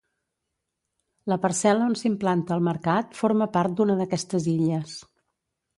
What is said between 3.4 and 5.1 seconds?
part d'una d'aquestes illes.